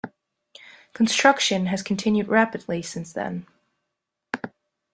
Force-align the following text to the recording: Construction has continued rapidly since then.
Construction 0.93 1.67
has 1.67 1.83
continued 1.83 2.27
rapidly 2.27 2.81
since 2.81 3.13
then. 3.13 3.45